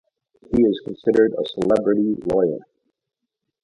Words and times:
He 0.51 0.59
is 0.63 0.81
considered 0.83 1.31
a 1.37 1.45
"celebrity 1.45 2.15
lawyer". 2.33 2.61